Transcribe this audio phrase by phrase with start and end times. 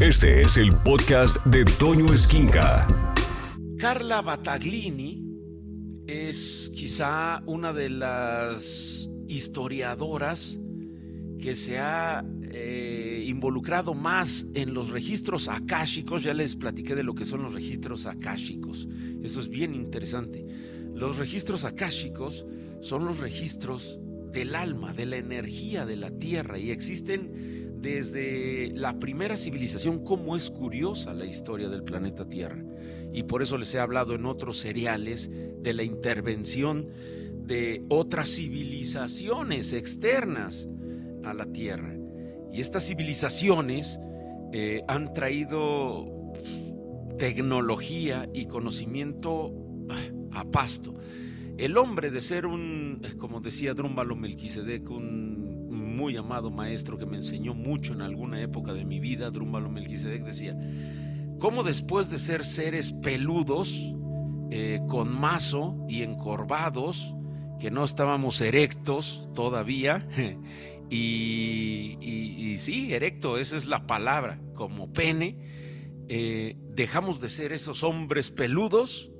[0.00, 2.86] Este es el podcast de Toño Esquinca.
[3.78, 5.24] Carla Battaglini
[6.06, 10.56] es quizá una de las historiadoras
[11.40, 16.22] que se ha eh, involucrado más en los registros akáshicos.
[16.22, 18.86] Ya les platiqué de lo que son los registros akáshicos.
[19.20, 20.46] Eso es bien interesante.
[20.94, 22.46] Los registros akáshicos
[22.80, 23.98] son los registros
[24.30, 30.36] del alma, de la energía de la tierra y existen desde la primera civilización, como
[30.36, 32.62] es curiosa la historia del planeta Tierra.
[33.12, 35.30] Y por eso les he hablado en otros seriales
[35.62, 36.88] de la intervención
[37.46, 40.68] de otras civilizaciones externas
[41.24, 41.96] a la Tierra.
[42.52, 43.98] Y estas civilizaciones
[44.52, 46.32] eh, han traído
[47.18, 49.52] tecnología y conocimiento
[49.90, 50.94] ah, a pasto.
[51.56, 55.57] El hombre de ser un, como decía Drúmbalo Melquisedec, un
[55.98, 60.22] muy amado maestro que me enseñó mucho en alguna época de mi vida, Drúmbalo Melquisedec
[60.22, 60.56] decía,
[61.40, 63.76] ¿cómo después de ser seres peludos,
[64.52, 67.14] eh, con mazo y encorvados,
[67.58, 70.06] que no estábamos erectos todavía,
[70.88, 75.36] y, sí, erecto, esa es la palabra, como pene,
[76.08, 79.10] eh, dejamos de ser esos hombres peludos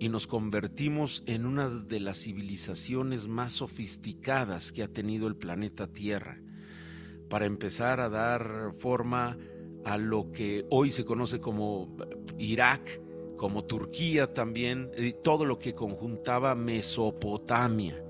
[0.00, 5.88] y nos convertimos en una de las civilizaciones más sofisticadas que ha tenido el planeta
[5.88, 6.40] Tierra,
[7.28, 9.36] para empezar a dar forma
[9.84, 11.96] a lo que hoy se conoce como
[12.38, 13.00] Irak,
[13.36, 14.90] como Turquía también,
[15.22, 18.02] todo lo que conjuntaba Mesopotamia.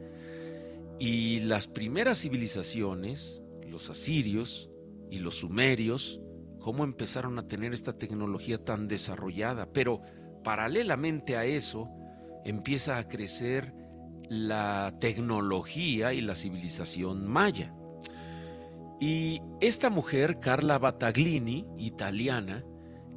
[0.98, 4.70] Y las primeras civilizaciones, los asirios
[5.10, 6.20] y los sumerios,
[6.58, 10.02] cómo empezaron a tener esta tecnología tan desarrollada, pero
[10.48, 11.90] paralelamente a eso
[12.42, 13.74] empieza a crecer
[14.30, 17.74] la tecnología y la civilización maya.
[18.98, 22.64] Y esta mujer, Carla Battaglini, italiana,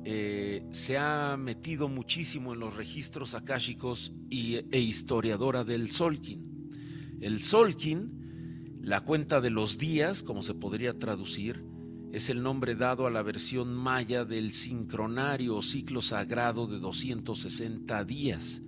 [0.03, 6.67] eh, se ha metido muchísimo en los registros akáshicos y, e historiadora del Solkin.
[7.21, 11.63] El Solkin, la cuenta de los días, como se podría traducir,
[12.11, 18.03] es el nombre dado a la versión maya del sincronario o ciclo sagrado de 260
[18.03, 18.61] días,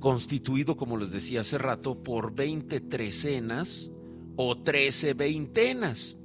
[0.00, 3.90] constituido, como les decía hace rato, por 20 trecenas
[4.36, 6.18] o 13 veintenas.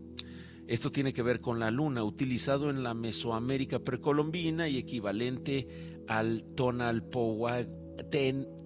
[0.68, 6.44] Esto tiene que ver con la luna, utilizado en la Mesoamérica precolombina y equivalente al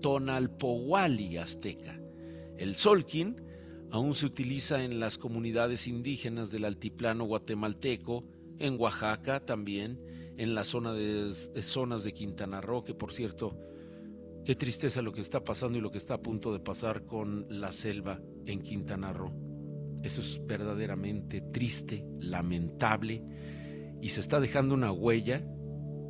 [0.02, 2.00] Tonalpowali azteca.
[2.58, 3.42] El Solkin
[3.94, 8.24] aún se utiliza en las comunidades indígenas del altiplano guatemalteco,
[8.58, 10.00] en Oaxaca también,
[10.36, 13.56] en de, zonas de Quintana Roo, que por cierto,
[14.46, 17.46] qué tristeza lo que está pasando y lo que está a punto de pasar con
[17.50, 19.32] la selva en Quintana Roo.
[20.02, 23.22] Eso es verdaderamente triste, lamentable,
[24.02, 25.46] y se está dejando una huella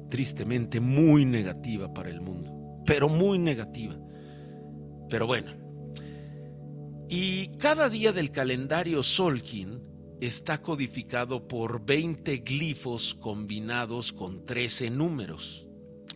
[0.10, 4.00] tristemente muy negativa para el mundo, pero muy negativa.
[5.10, 5.63] Pero bueno,
[7.16, 9.80] y cada día del calendario Solkin
[10.20, 15.68] está codificado por 20 glifos combinados con 13 números.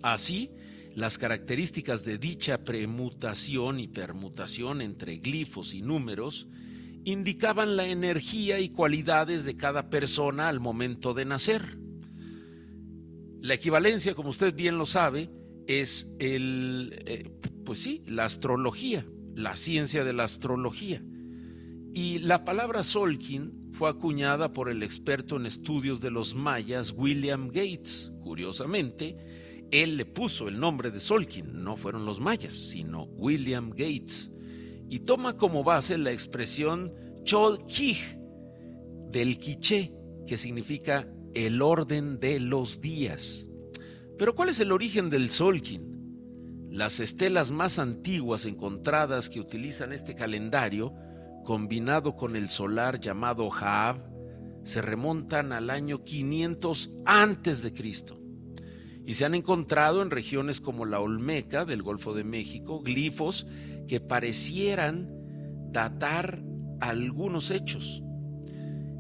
[0.02, 0.50] Así,
[0.96, 6.48] las características de dicha premutación y permutación entre glifos y números
[7.04, 11.78] indicaban la energía y cualidades de cada persona al momento de nacer.
[13.40, 15.30] La equivalencia, como usted bien lo sabe,
[15.68, 17.30] es el, eh,
[17.64, 19.06] pues sí, la astrología
[19.38, 21.02] la ciencia de la astrología.
[21.94, 27.48] Y la palabra Solkin fue acuñada por el experto en estudios de los mayas William
[27.48, 28.12] Gates.
[28.22, 29.16] Curiosamente,
[29.72, 34.32] él le puso el nombre de Solkin, no fueron los mayas, sino William Gates.
[34.90, 36.92] Y toma como base la expresión
[37.24, 38.18] Cholkij
[39.12, 39.94] del quiché,
[40.26, 43.48] que significa el orden de los días.
[44.18, 45.97] Pero ¿cuál es el origen del Solkin?
[46.78, 50.94] Las estelas más antiguas encontradas que utilizan este calendario,
[51.44, 53.98] combinado con el solar llamado Jaab,
[54.64, 58.22] se remontan al año 500 antes de Cristo
[59.08, 63.48] y se han encontrado en regiones como la Olmeca del Golfo de México glifos
[63.88, 65.10] que parecieran
[65.72, 66.44] datar
[66.80, 68.04] algunos hechos.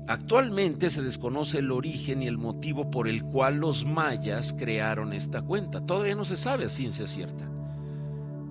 [0.08, 5.44] Actualmente se desconoce el origen y el motivo por el cual los mayas crearon esta
[5.44, 5.86] cuenta.
[5.86, 7.52] Todavía no se sabe a ciencia cierta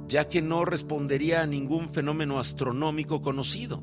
[0.08, 3.82] ya que no respondería a ningún fenómeno astronómico conocido.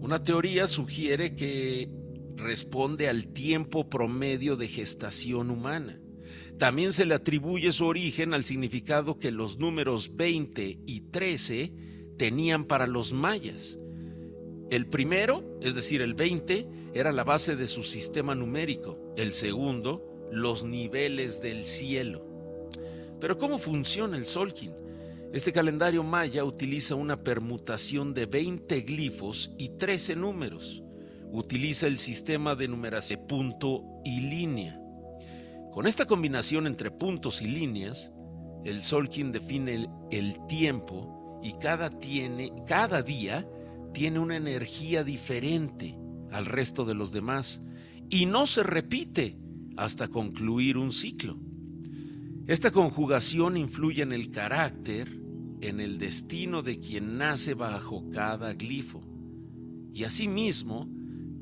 [0.00, 1.90] Una teoría sugiere que
[2.36, 6.00] responde al tiempo promedio de gestación humana.
[6.58, 11.72] También se le atribuye su origen al significado que los números 20 y 13
[12.16, 13.78] tenían para los mayas.
[14.70, 19.14] El primero, es decir, el 20, era la base de su sistema numérico.
[19.16, 22.24] El segundo, los niveles del cielo.
[23.20, 24.72] Pero ¿cómo funciona el Solkin?
[25.32, 30.82] Este calendario maya utiliza una permutación de 20 glifos y 13 números.
[31.30, 34.80] Utiliza el sistema de numeración punto y línea.
[35.70, 38.10] Con esta combinación entre puntos y líneas,
[38.64, 43.46] el Solkin define el, el tiempo y cada, tiene, cada día
[43.92, 45.98] tiene una energía diferente
[46.32, 47.60] al resto de los demás
[48.08, 49.36] y no se repite
[49.76, 51.38] hasta concluir un ciclo.
[52.48, 55.20] Esta conjugación influye en el carácter,
[55.60, 59.02] en el destino de quien nace bajo cada glifo.
[59.92, 60.88] Y asimismo,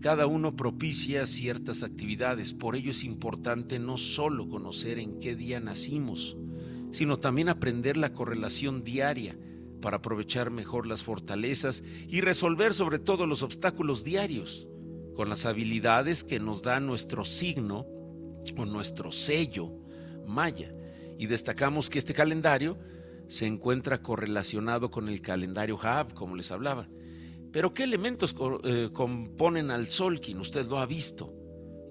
[0.00, 2.55] cada uno propicia ciertas actividades.
[2.55, 6.37] Por ello es importante no solo conocer en qué día nacimos,
[6.91, 9.38] sino también aprender la correlación diaria
[9.81, 14.67] para aprovechar mejor las fortalezas y resolver sobre todo los obstáculos diarios
[15.14, 17.87] con las habilidades que nos da nuestro signo
[18.56, 19.70] o nuestro sello
[20.26, 20.75] maya.
[21.19, 22.79] Y destacamos que este calendario
[23.29, 26.89] se encuentra correlacionado con el calendario Haab, como les hablaba.
[27.53, 28.35] Pero ¿qué elementos
[28.65, 30.39] eh, componen al Solkin?
[30.41, 31.33] Usted lo ha visto.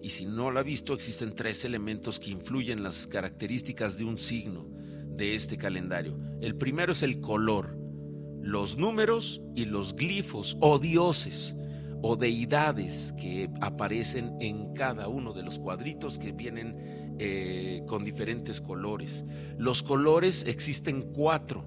[0.02, 4.20] Y si no lo ha visto, existen tres elementos que influyen las características de un
[4.20, 4.68] signo
[5.16, 6.20] de este calendario.
[6.42, 7.76] El primero es el color,
[8.42, 11.56] los números y los glifos o dioses
[12.04, 18.62] o deidades que aparecen en cada uno de los cuadritos que vienen eh, con diferentes
[18.62, 19.24] colores.
[19.58, 21.66] Los colores existen cuatro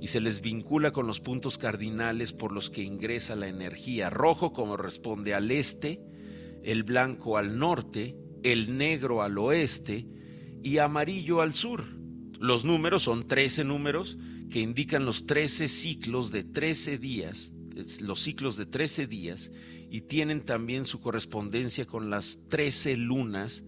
[0.00, 4.10] y se les vincula con los puntos cardinales por los que ingresa la energía.
[4.10, 6.00] Rojo corresponde al este,
[6.62, 10.06] el blanco al norte, el negro al oeste
[10.62, 11.84] y amarillo al sur.
[12.38, 14.18] Los números son 13 números
[14.50, 17.52] que indican los 13 ciclos de 13 días
[18.00, 19.50] los ciclos de 13 días
[19.90, 23.64] y tienen también su correspondencia con las 13 lunas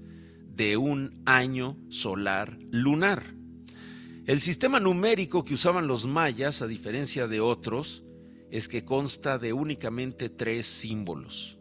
[0.58, 3.32] de un año solar lunar.
[4.26, 8.02] El sistema numérico que usaban los mayas, a diferencia de otros,
[8.50, 11.58] es que consta de únicamente tres símbolos.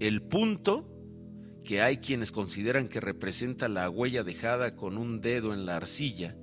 [0.00, 0.88] El punto,
[1.64, 6.34] que hay quienes consideran que representa la huella dejada con un dedo en la arcilla,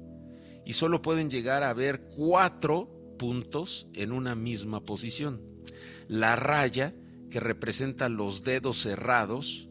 [0.65, 5.41] y solo pueden llegar a ver cuatro puntos en una misma posición.
[6.07, 6.93] La raya,
[7.31, 9.67] que representa los dedos cerrados,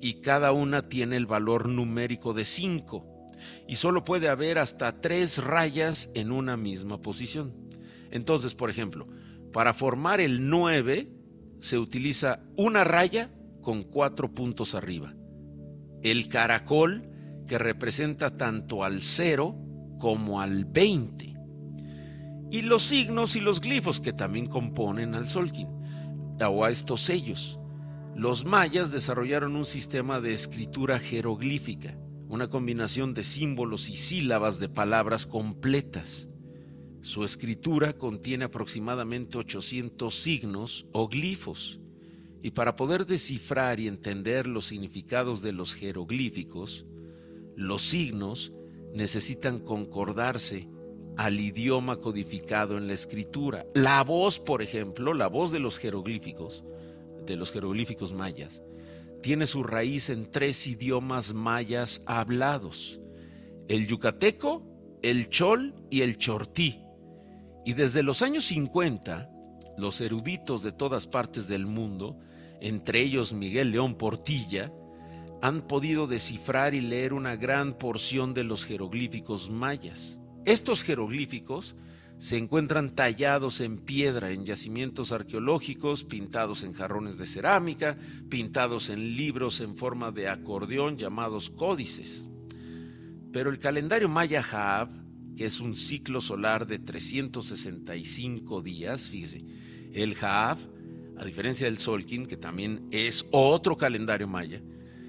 [0.00, 3.26] y cada una tiene el valor numérico de 5,
[3.68, 7.54] y solo puede haber hasta tres rayas en una misma posición.
[8.10, 9.06] Entonces, por ejemplo,
[9.52, 11.10] para formar el 9
[11.60, 13.30] se utiliza una raya
[13.62, 15.14] con cuatro puntos arriba.
[16.02, 17.10] El caracol,
[17.46, 19.56] que representa tanto al 0
[19.98, 21.36] como al 20
[22.50, 25.68] y los signos y los glifos que también componen al Solkin,
[26.40, 27.58] o a estos sellos.
[28.16, 31.98] Los mayas desarrollaron un sistema de escritura jeroglífica,
[32.30, 36.26] una combinación de símbolos y sílabas de palabras completas.
[37.02, 41.78] Su escritura contiene aproximadamente 800 signos o glifos,
[42.42, 46.86] y para poder descifrar y entender los significados de los jeroglíficos,
[47.54, 48.50] los signos
[48.94, 50.70] necesitan concordarse
[51.18, 53.66] al idioma codificado en la escritura.
[53.74, 56.64] La voz, por ejemplo, la voz de los jeroglíficos,
[57.26, 58.62] de los jeroglíficos mayas,
[59.22, 63.00] tiene su raíz en tres idiomas mayas hablados,
[63.68, 64.62] el yucateco,
[65.02, 66.80] el chol y el chortí.
[67.64, 69.30] Y desde los años 50,
[69.76, 72.18] los eruditos de todas partes del mundo,
[72.60, 74.72] entre ellos Miguel León Portilla,
[75.42, 80.18] han podido descifrar y leer una gran porción de los jeroglíficos mayas.
[80.44, 81.74] Estos jeroglíficos
[82.18, 87.98] se encuentran tallados en piedra en yacimientos arqueológicos, pintados en jarrones de cerámica,
[88.30, 92.26] pintados en libros en forma de acordeón llamados códices.
[93.32, 94.88] Pero el calendario maya Haab,
[95.36, 99.44] que es un ciclo solar de 365 días, fíjese,
[99.92, 100.58] el Haab,
[101.18, 104.62] a diferencia del Solkin, que también es otro calendario maya,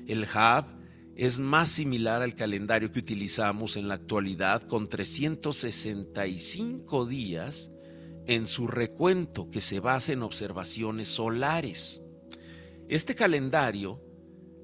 [0.08, 0.76] el Haab
[1.18, 7.72] es más similar al calendario que utilizamos en la actualidad con 365 días
[8.28, 12.04] en su recuento que se basa en observaciones solares.
[12.88, 14.00] Este calendario,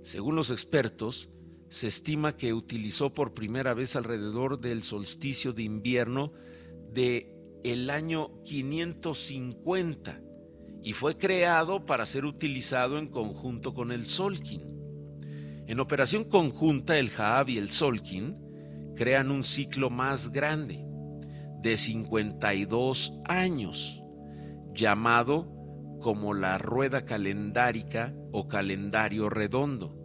[0.03, 1.31] según los expertos,
[1.69, 6.33] se estima que utilizó por primera vez alrededor del solsticio de invierno
[6.91, 10.21] de el año 550
[10.83, 14.72] y fue creado para ser utilizado en conjunto con el Solkin.
[15.67, 18.37] En operación conjunta, el Jaab y el Solkin
[18.95, 20.85] crean un ciclo más grande,
[21.61, 24.01] de 52 años,
[24.73, 25.49] llamado
[26.01, 29.95] como la rueda calendárica o calendario redondo,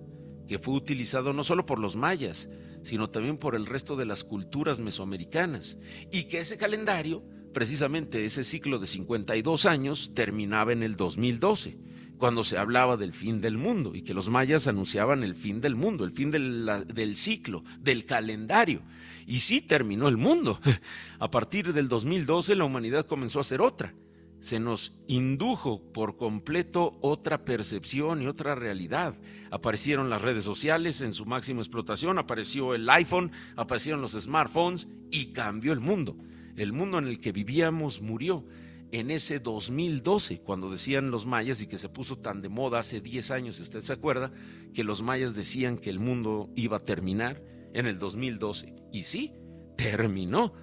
[0.46, 2.48] que fue utilizado no solo por los mayas,
[2.82, 5.78] sino también por el resto de las culturas mesoamericanas,
[6.12, 11.76] y que ese calendario, precisamente ese ciclo de 52 años, terminaba en el 2012,
[12.18, 15.76] cuando se hablaba del fin del mundo, y que los mayas anunciaban el fin del
[15.76, 18.82] mundo, el fin del, ciclo, del calendario.
[19.26, 20.60] Y sí terminó el mundo.
[21.18, 23.94] A partir del 2012 la humanidad comenzó a ser otra
[24.40, 29.14] se nos indujo por completo otra percepción y otra realidad.
[29.50, 35.32] Aparecieron las redes sociales en su máxima explotación, apareció el iPhone, aparecieron los smartphones y
[35.32, 36.16] cambió el mundo.
[36.56, 38.44] El mundo en el que vivíamos murió
[38.90, 43.00] en ese 2012, cuando decían los mayas y que se puso tan de moda hace
[43.00, 44.32] 10 años, si usted se acuerda,
[44.72, 47.42] que los mayas decían que el mundo iba a terminar
[47.74, 48.74] en el 2012.
[48.92, 49.34] Y sí,
[49.76, 50.54] terminó.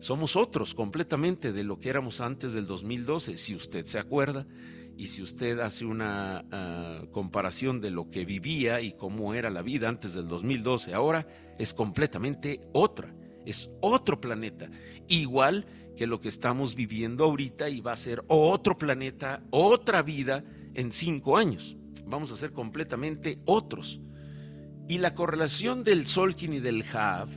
[0.00, 4.46] Somos otros completamente de lo que éramos antes del 2012, si usted se acuerda.
[4.96, 9.62] Y si usted hace una ah, comparación de lo que vivía y cómo era la
[9.62, 11.26] vida antes del 2012, ahora
[11.58, 13.12] es completamente otra,
[13.44, 14.70] es otro planeta,
[15.08, 20.44] igual que lo que estamos viviendo ahorita y va a ser otro planeta, otra vida
[20.74, 21.76] en cinco años.
[22.06, 24.00] Vamos a ser completamente otros.
[24.88, 27.28] Y la correlación del Solkin y del Hav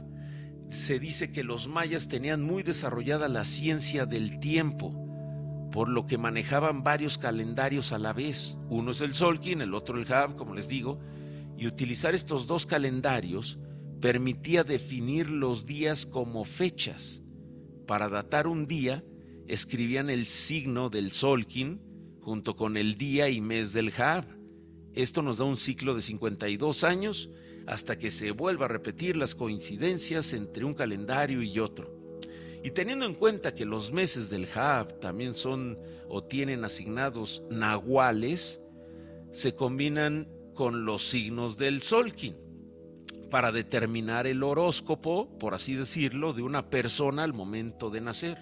[0.70, 4.94] se dice que los mayas tenían muy desarrollada la ciencia del tiempo,
[5.72, 8.58] por lo que manejaban varios calendarios a la vez.
[8.70, 11.00] Uno es el Solkin, el otro el Hab, como les digo,
[11.58, 13.58] y utilizar estos dos calendarios
[14.02, 17.22] permitía definir los días como fechas.
[17.88, 19.01] Para datar un día,
[19.48, 21.79] escribían el signo del Solkin
[22.20, 24.25] junto con el día y mes del Hab.
[24.94, 27.29] Esto nos da un ciclo de 52 años
[27.65, 31.98] hasta que se vuelva a repetir las coincidencias entre un calendario y otro.
[32.62, 35.79] Y teniendo en cuenta que los meses del Hab también son
[36.10, 38.60] o tienen asignados nahuales,
[39.32, 42.47] se combinan con los signos del Solkin
[43.29, 48.38] para determinar el horóscopo, por así decirlo, de una persona al momento de nacer.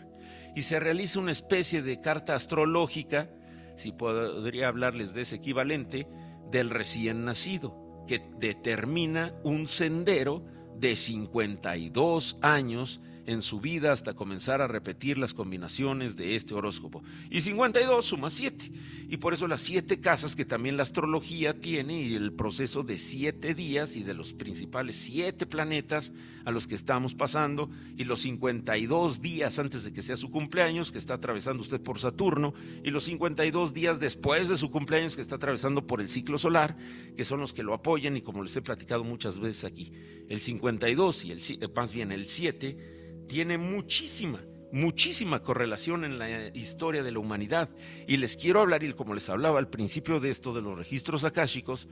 [0.55, 3.29] Y se realiza una especie de carta astrológica,
[3.75, 6.07] si podría hablarles de ese equivalente,
[6.51, 10.43] del recién nacido que determina un sendero
[10.77, 17.03] de 52 años en su vida hasta comenzar a repetir las combinaciones de este horóscopo.
[17.29, 18.71] Y 52 suma 7.
[19.07, 22.97] Y por eso las siete casas que también la astrología tiene y el proceso de
[22.97, 26.11] siete días y de los principales siete planetas
[26.43, 30.91] a los que estamos pasando y los 52 días antes de que sea su cumpleaños
[30.91, 32.53] que está atravesando usted por Saturno
[32.83, 36.75] y los 52 días después de su cumpleaños que está atravesando por el ciclo solar,
[37.15, 39.91] que son los que lo apoyan y como les he platicado muchas veces aquí,
[40.29, 42.95] el 52 y el, más bien el 7
[43.27, 44.41] tiene muchísima,
[44.71, 47.69] muchísima correlación en la historia de la humanidad.
[48.07, 51.23] Y les quiero hablar, y como les hablaba al principio de esto, de los registros
[51.23, 51.87] akáshicos,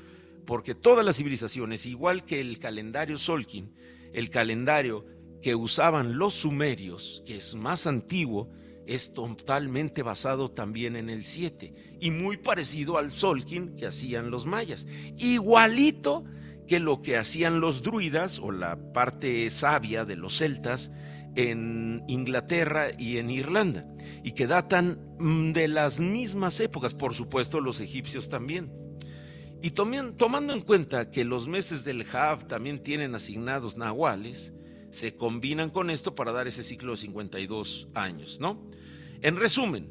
[0.46, 3.74] porque todas las civilizaciones, igual que el calendario Solkin,
[4.14, 5.06] el calendario
[5.42, 8.50] que usaban los sumerios, que es más antiguo,
[8.86, 14.46] es totalmente basado también en el 7 y muy parecido al Solkin que hacían los
[14.46, 14.88] mayas.
[15.18, 16.26] Igualito
[16.68, 20.92] que lo que hacían los druidas o la parte sabia de los celtas
[21.36, 23.86] en Inglaterra y en Irlanda,
[24.24, 28.72] y que datan mm, de las mismas épocas, por supuesto los egipcios también.
[29.62, 34.54] Y tomando en cuenta que los meses del Hav también tienen asignados nahuales,
[34.92, 38.70] se combinan con esto para dar ese ciclo de 52 años, ¿no?
[39.22, 39.90] En resumen,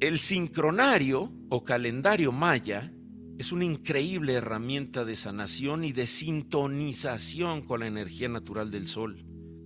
[0.00, 2.90] el sincronario o calendario maya
[3.38, 9.24] es una increíble herramienta de sanación y de sintonización con la energía natural del sol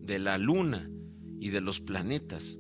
[0.09, 0.91] de la luna
[1.39, 2.59] y de los planetas.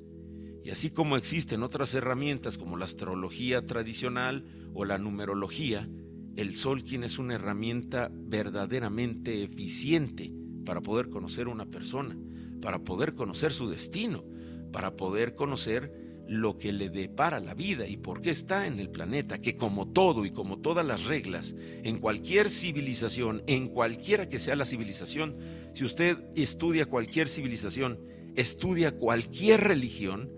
[0.63, 5.89] Y así como existen otras herramientas como la astrología tradicional o la numerología,
[6.37, 10.31] el Sol quien es una herramienta verdaderamente eficiente
[10.67, 12.17] para poder conocer una persona,
[12.61, 14.25] para poder conocer su destino,
[14.71, 18.91] para poder conocer lo que le depara la vida y por qué está en el
[18.91, 24.39] planeta, que como todo y como todas las reglas, en cualquier civilización, en cualquiera que
[24.39, 25.37] sea la civilización,
[25.75, 27.99] si usted estudia cualquier civilización,
[28.37, 30.31] estudia cualquier religión,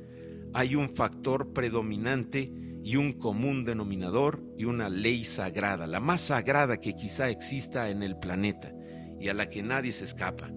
[0.53, 6.79] hay un factor predominante y un común denominador y una ley sagrada, la más sagrada
[6.79, 8.73] que quizá exista en el planeta
[9.21, 10.51] y a la que nadie se escapa.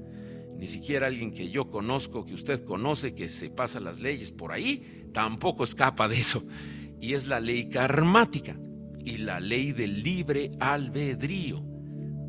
[0.58, 4.54] Ni siquiera alguien que yo conozco, que usted conoce, que se pasa las leyes por
[4.54, 6.44] ahí, tampoco escapa de eso.
[7.00, 8.58] Y es la ley karmática
[9.06, 11.64] y la ley del libre albedrío.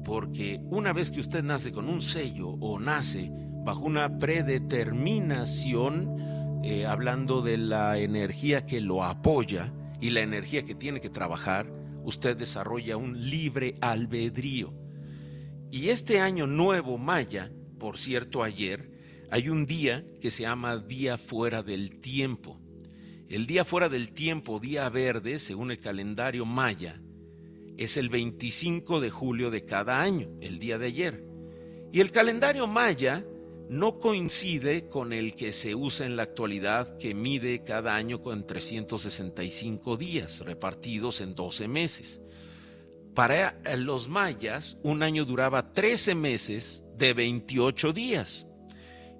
[0.05, 3.31] Porque una vez que usted nace con un sello o nace
[3.65, 10.75] bajo una predeterminación, eh, hablando de la energía que lo apoya y la energía que
[10.75, 11.71] tiene que trabajar,
[12.05, 14.75] usted desarrolla un libre albedrío
[15.71, 18.91] Y este año nuevo maya, por cierto, ayer,
[19.31, 22.61] hay un día que se llama Día Fuera del Tiempo.
[23.35, 27.01] El día fuera del tiempo, día verde, según el calendario maya,
[27.77, 31.25] es el 25 de julio de cada año, el día de ayer.
[31.93, 33.25] Y el calendario maya
[33.69, 38.47] no coincide con el que se usa en la actualidad, que mide cada año con
[38.47, 42.21] 365 días repartidos en 12 meses.
[43.17, 48.47] Para los mayas, un año duraba 13 meses de 28 días.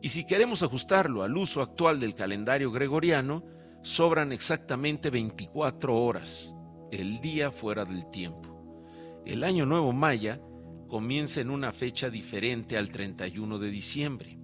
[0.03, 3.53] Y si queremos ajustarlo al uso actual del calendario gregoriano,
[3.85, 6.51] sobran exactamente 24 horas,
[6.91, 9.23] el día fuera del tiempo.
[9.27, 10.41] El año nuevo maya
[10.89, 14.39] comienza en una fecha diferente al 31 de diciembre.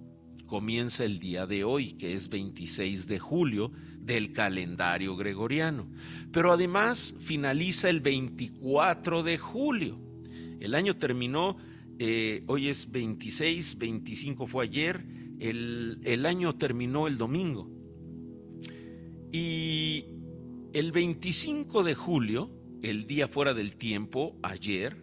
[0.45, 5.89] Comienza el día de hoy, que es 26 de julio del calendario gregoriano.
[6.31, 9.99] Pero además finaliza el 24 de julio.
[10.59, 11.57] El año terminó,
[11.97, 15.03] eh, hoy es 26, 25 fue ayer,
[15.39, 17.80] el, el año terminó el domingo.
[19.31, 20.05] Y
[20.73, 22.51] el 25 de julio,
[22.83, 24.97] el día fuera del tiempo, ayer,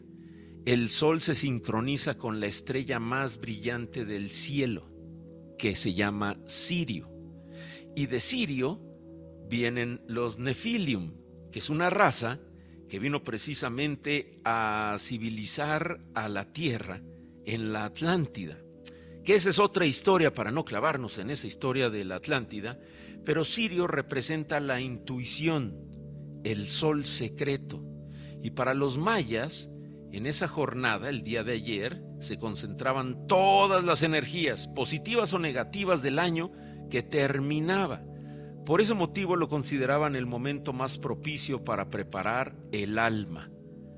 [0.66, 4.90] el sol se sincroniza con la estrella más brillante del cielo,
[5.58, 7.11] que se llama Sirio.
[7.97, 8.80] Y de Sirio
[9.49, 11.14] vienen los Nefilium,
[11.50, 12.38] que es una raza
[12.90, 17.00] que vino precisamente a civilizar a la tierra
[17.47, 18.58] en la Atlántida.
[19.28, 22.78] Que esa es otra historia para no clavarnos en esa historia de la Atlántida,
[23.26, 25.76] pero Sirio representa la intuición,
[26.44, 27.85] el sol secreto.
[28.42, 29.68] Y para los mayas,
[30.12, 36.00] en esa jornada, el día de ayer, se concentraban todas las energías, positivas o negativas
[36.00, 36.50] del año
[36.88, 38.02] que terminaba.
[38.64, 43.50] Por ese motivo lo consideraban el momento más propicio para preparar el alma,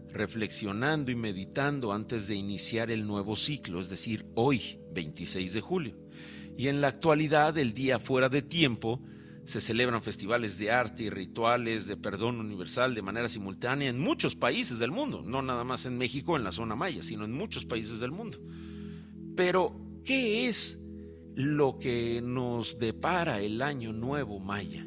[0.08, 5.96] reflexionando y meditando antes de iniciar el nuevo ciclo, es decir, hoy, 26 de julio.
[6.56, 9.00] Y en la actualidad, el día fuera de tiempo,
[9.44, 14.36] se celebran festivales de arte y rituales de perdón universal de manera simultánea en muchos
[14.36, 17.64] países del mundo, no nada más en México, en la zona maya, sino en muchos
[17.64, 18.38] países del mundo.
[19.34, 19.74] Pero,
[20.04, 20.80] ¿qué es
[21.34, 24.86] lo que nos depara el año nuevo maya?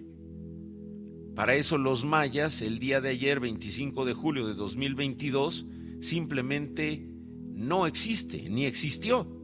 [1.36, 5.66] Para eso los mayas, el día de ayer, 25 de julio de 2022,
[6.00, 7.08] simplemente
[7.54, 9.43] no existe, ni existió.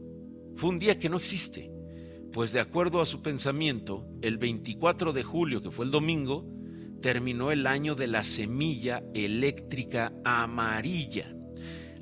[0.59, 1.71] Fue un día que no existe
[2.31, 6.45] pues de acuerdo a su pensamiento, el 24 de julio, que fue el domingo,
[7.01, 11.33] terminó el año de la semilla eléctrica amarilla.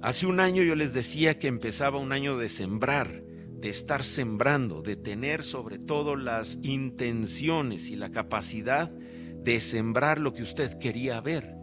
[0.01, 4.81] Hace un año yo les decía que empezaba un año de sembrar, de estar sembrando,
[4.81, 11.21] de tener sobre todo las intenciones y la capacidad de sembrar lo que usted quería
[11.21, 11.55] ver.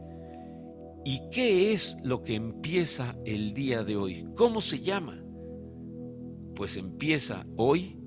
[1.04, 4.26] ¿Y qué es lo que empieza el día de hoy?
[4.34, 5.23] ¿Cómo se llama?
[6.54, 7.98] Pues empieza hoy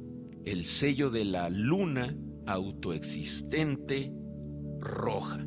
[0.45, 4.11] el sello de la luna autoexistente
[4.79, 5.45] roja.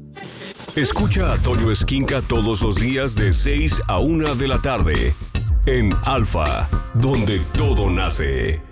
[0.76, 5.14] Escucha a Toño Esquinca todos los días de 6 a 1 de la tarde
[5.66, 8.69] en Alfa, donde todo nace.